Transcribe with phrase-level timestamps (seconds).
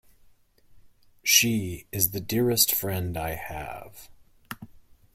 [1.21, 4.09] She is the dearest friend I have!